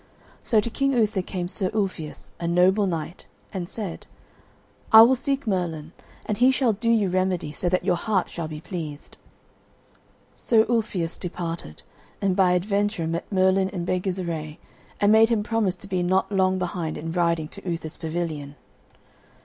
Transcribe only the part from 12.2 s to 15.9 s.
by adventure met Merlin in beggar's array, and made him promise to